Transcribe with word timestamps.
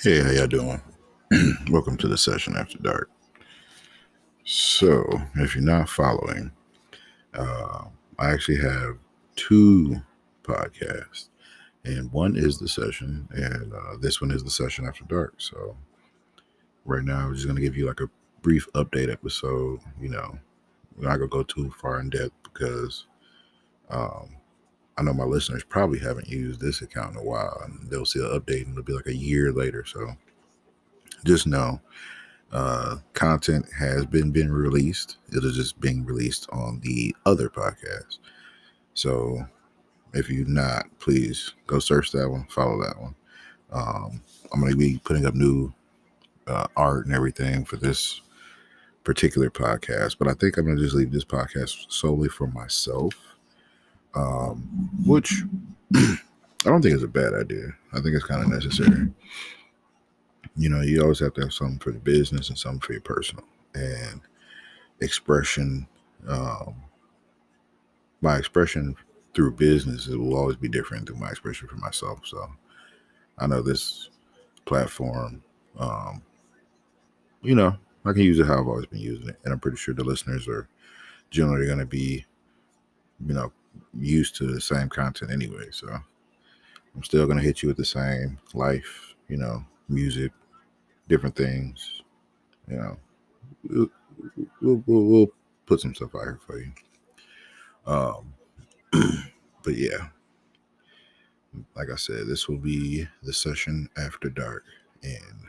Hey, 0.00 0.22
how 0.22 0.30
y'all 0.30 0.46
doing? 0.46 0.80
Welcome 1.70 1.96
to 1.96 2.06
the 2.06 2.16
session 2.16 2.54
after 2.56 2.78
dark. 2.78 3.10
So, 4.44 5.04
if 5.34 5.56
you're 5.56 5.64
not 5.64 5.88
following, 5.88 6.52
uh, 7.34 7.86
I 8.16 8.30
actually 8.30 8.60
have 8.60 8.98
two 9.34 9.96
podcasts, 10.44 11.30
and 11.84 12.12
one 12.12 12.36
is 12.36 12.60
the 12.60 12.68
session, 12.68 13.26
and 13.32 13.74
uh, 13.74 13.96
this 14.00 14.20
one 14.20 14.30
is 14.30 14.44
the 14.44 14.50
session 14.50 14.86
after 14.86 15.02
dark. 15.02 15.34
So, 15.38 15.76
right 16.84 17.02
now, 17.02 17.26
I'm 17.26 17.34
just 17.34 17.48
gonna 17.48 17.60
give 17.60 17.76
you 17.76 17.88
like 17.88 18.00
a 18.00 18.10
brief 18.40 18.68
update 18.76 19.10
episode. 19.10 19.80
You 20.00 20.10
know, 20.10 20.38
we're 20.96 21.08
not 21.08 21.16
gonna 21.16 21.26
go 21.26 21.42
too 21.42 21.72
far 21.72 21.98
in 21.98 22.10
depth 22.10 22.36
because 22.44 23.06
um, 23.90 24.36
I 24.98 25.02
know 25.02 25.14
my 25.14 25.24
listeners 25.24 25.64
probably 25.64 25.98
haven't 25.98 26.28
used 26.28 26.60
this 26.60 26.82
account 26.82 27.12
in 27.12 27.18
a 27.18 27.24
while, 27.24 27.60
and 27.64 27.88
they'll 27.88 28.04
see 28.04 28.18
an 28.20 28.26
update, 28.26 28.64
and 28.64 28.72
it'll 28.72 28.82
be 28.82 28.92
like 28.92 29.06
a 29.06 29.14
year 29.14 29.52
later. 29.52 29.84
So 29.84 30.16
just 31.24 31.46
know 31.46 31.80
uh, 32.52 32.96
content 33.12 33.66
has 33.78 34.06
been 34.06 34.30
been 34.30 34.50
released. 34.50 35.18
It 35.30 35.44
is 35.44 35.56
just 35.56 35.80
being 35.80 36.04
released 36.04 36.48
on 36.50 36.80
the 36.80 37.14
other 37.26 37.48
podcast. 37.48 38.18
So 38.94 39.46
if 40.14 40.30
you're 40.30 40.46
not, 40.46 40.86
please 40.98 41.54
go 41.66 41.78
search 41.78 42.10
that 42.12 42.28
one, 42.28 42.46
follow 42.48 42.82
that 42.82 43.00
one. 43.00 43.14
Um, 43.70 44.22
I'm 44.52 44.60
going 44.60 44.72
to 44.72 44.78
be 44.78 45.00
putting 45.04 45.26
up 45.26 45.34
new 45.34 45.72
uh, 46.46 46.66
art 46.76 47.06
and 47.06 47.14
everything 47.14 47.64
for 47.64 47.76
this 47.76 48.22
particular 49.04 49.50
podcast, 49.50 50.16
but 50.18 50.28
I 50.28 50.32
think 50.32 50.56
I'm 50.56 50.64
going 50.64 50.76
to 50.76 50.82
just 50.82 50.96
leave 50.96 51.12
this 51.12 51.24
podcast 51.24 51.92
solely 51.92 52.28
for 52.28 52.46
myself, 52.46 53.14
um, 54.18 54.90
which 55.06 55.42
I 55.94 56.16
don't 56.64 56.82
think 56.82 56.94
is 56.94 57.02
a 57.02 57.08
bad 57.08 57.34
idea. 57.34 57.68
I 57.92 58.00
think 58.00 58.14
it's 58.14 58.24
kind 58.24 58.42
of 58.42 58.48
necessary 58.48 59.08
you 60.58 60.68
know, 60.68 60.80
you 60.80 61.00
always 61.00 61.20
have 61.20 61.34
to 61.34 61.42
have 61.42 61.52
something 61.52 61.78
for 61.78 61.92
the 61.92 62.00
business 62.00 62.48
and 62.48 62.58
something 62.58 62.80
for 62.80 62.92
your 62.92 63.00
personal. 63.00 63.44
And 63.74 64.20
expression, 65.00 65.86
um, 66.26 66.74
my 68.20 68.36
expression 68.36 68.96
through 69.34 69.52
business 69.52 70.08
it 70.08 70.16
will 70.16 70.36
always 70.36 70.56
be 70.56 70.68
different 70.68 71.06
than 71.06 71.20
my 71.20 71.28
expression 71.28 71.68
for 71.68 71.76
myself. 71.76 72.20
So 72.24 72.44
I 73.38 73.46
know 73.46 73.62
this 73.62 74.10
platform, 74.64 75.42
um, 75.78 76.22
you 77.42 77.54
know, 77.54 77.76
I 78.04 78.12
can 78.12 78.22
use 78.22 78.40
it 78.40 78.46
how 78.46 78.60
I've 78.60 78.66
always 78.66 78.86
been 78.86 78.98
using 78.98 79.28
it. 79.28 79.38
And 79.44 79.52
I'm 79.52 79.60
pretty 79.60 79.76
sure 79.76 79.94
the 79.94 80.02
listeners 80.02 80.48
are 80.48 80.68
generally 81.30 81.66
going 81.66 81.78
to 81.78 81.86
be, 81.86 82.24
you 83.24 83.34
know, 83.34 83.52
used 83.98 84.36
to 84.36 84.46
the 84.46 84.60
same 84.60 84.88
content 84.88 85.30
anyway. 85.30 85.66
So 85.70 85.88
I'm 86.94 87.02
still 87.02 87.26
to 87.26 87.34
hit 87.38 87.62
you 87.62 87.68
with 87.68 87.76
the 87.76 87.84
same 87.84 88.38
life, 88.54 89.14
you 89.28 89.36
know, 89.36 89.64
music, 89.88 90.32
different 91.08 91.36
things. 91.36 92.02
You 92.68 92.76
know, 92.76 92.96
we'll, 93.68 93.90
we'll, 94.60 94.82
we'll, 94.86 95.04
we'll 95.04 95.32
put 95.66 95.80
some 95.80 95.94
stuff 95.94 96.14
out 96.14 96.22
here 96.22 96.40
for 96.46 96.58
you. 96.58 96.72
Um, 97.86 98.34
but 99.62 99.76
yeah, 99.76 100.08
like 101.76 101.88
I 101.90 101.96
said, 101.96 102.26
this 102.26 102.48
will 102.48 102.58
be 102.58 103.06
the 103.22 103.32
session 103.32 103.88
after 103.96 104.28
dark, 104.28 104.64
and 105.02 105.46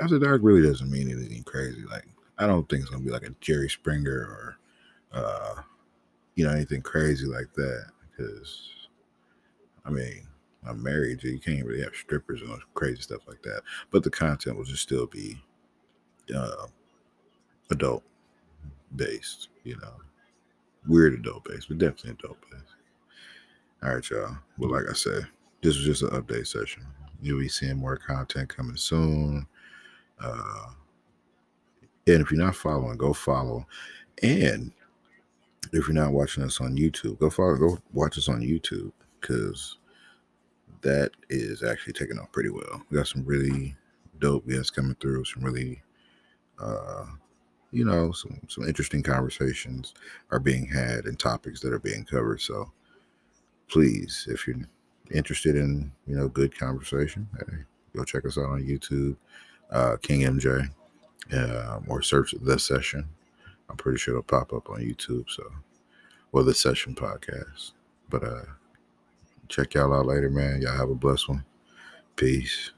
after 0.00 0.18
dark 0.18 0.40
really 0.42 0.66
doesn't 0.66 0.90
mean 0.90 1.10
anything 1.10 1.44
crazy. 1.44 1.82
Like 1.82 2.06
I 2.38 2.46
don't 2.46 2.68
think 2.68 2.82
it's 2.82 2.90
gonna 2.90 3.04
be 3.04 3.10
like 3.10 3.22
a 3.22 3.34
Jerry 3.40 3.68
Springer 3.68 4.10
or, 4.10 4.56
uh, 5.12 5.53
you 6.34 6.44
know, 6.44 6.52
anything 6.52 6.82
crazy 6.82 7.26
like 7.26 7.52
that. 7.54 7.86
Because, 8.10 8.70
I 9.84 9.90
mean, 9.90 10.26
I'm 10.66 10.82
married, 10.82 11.20
so 11.20 11.28
you 11.28 11.38
can't 11.38 11.64
really 11.64 11.82
have 11.82 11.94
strippers 11.94 12.40
and 12.40 12.50
crazy 12.74 13.02
stuff 13.02 13.22
like 13.26 13.42
that. 13.42 13.62
But 13.90 14.02
the 14.02 14.10
content 14.10 14.56
will 14.56 14.64
just 14.64 14.82
still 14.82 15.06
be 15.06 15.38
uh, 16.34 16.66
adult 17.70 18.02
based, 18.96 19.48
you 19.64 19.76
know, 19.76 19.94
weird 20.86 21.14
adult 21.14 21.44
based, 21.44 21.68
but 21.68 21.78
definitely 21.78 22.12
adult 22.12 22.38
based. 22.50 22.74
All 23.82 23.94
right, 23.94 24.10
y'all. 24.10 24.36
But 24.58 24.70
like 24.70 24.84
I 24.88 24.94
said, 24.94 25.26
this 25.62 25.76
was 25.76 25.84
just 25.84 26.02
an 26.02 26.10
update 26.10 26.46
session. 26.46 26.84
You'll 27.20 27.40
be 27.40 27.48
seeing 27.48 27.76
more 27.76 27.96
content 27.96 28.48
coming 28.48 28.76
soon. 28.76 29.46
Uh, 30.20 30.66
and 32.06 32.20
if 32.20 32.30
you're 32.30 32.40
not 32.40 32.56
following, 32.56 32.96
go 32.96 33.12
follow. 33.12 33.66
And 34.22 34.72
if 35.72 35.86
you're 35.88 35.94
not 35.94 36.12
watching 36.12 36.44
us 36.44 36.60
on 36.60 36.76
YouTube, 36.76 37.18
go 37.18 37.30
follow, 37.30 37.56
go 37.56 37.78
watch 37.92 38.18
us 38.18 38.28
on 38.28 38.40
YouTube 38.40 38.92
because 39.20 39.78
that 40.82 41.12
is 41.30 41.62
actually 41.62 41.94
taking 41.94 42.18
off 42.18 42.32
pretty 42.32 42.50
well. 42.50 42.82
We 42.90 42.96
got 42.96 43.06
some 43.06 43.24
really 43.24 43.74
dope 44.20 44.46
guests 44.48 44.70
coming 44.70 44.96
through, 45.00 45.24
some 45.24 45.42
really 45.42 45.82
uh 46.58 47.06
you 47.72 47.84
know, 47.84 48.12
some 48.12 48.40
some 48.48 48.68
interesting 48.68 49.02
conversations 49.02 49.94
are 50.30 50.38
being 50.38 50.64
had 50.66 51.06
and 51.06 51.18
topics 51.18 51.60
that 51.60 51.72
are 51.72 51.80
being 51.80 52.04
covered. 52.04 52.40
So 52.40 52.70
please, 53.68 54.26
if 54.30 54.46
you're 54.46 54.60
interested 55.12 55.56
in, 55.56 55.90
you 56.06 56.14
know, 56.14 56.28
good 56.28 56.56
conversation, 56.56 57.28
hey, 57.36 57.56
go 57.96 58.04
check 58.04 58.24
us 58.26 58.38
out 58.38 58.44
on 58.50 58.62
YouTube, 58.62 59.16
uh, 59.70 59.96
King 60.02 60.20
MJ, 60.20 60.68
uh, 61.32 61.80
or 61.88 62.00
search 62.00 62.32
the 62.40 62.58
session. 62.58 63.08
I'm 63.74 63.78
pretty 63.78 63.98
sure 63.98 64.14
it'll 64.14 64.22
pop 64.22 64.52
up 64.52 64.70
on 64.70 64.78
YouTube. 64.78 65.28
So, 65.28 65.42
or 66.30 66.44
the 66.44 66.54
session 66.54 66.94
podcast. 66.94 67.72
But 68.08 68.22
uh 68.22 68.42
Check 69.48 69.74
y'all 69.74 69.92
out 69.92 70.06
later, 70.06 70.30
man. 70.30 70.62
Y'all 70.62 70.76
have 70.76 70.90
a 70.90 70.94
blessed 70.94 71.28
one. 71.28 71.44
Peace. 72.16 72.70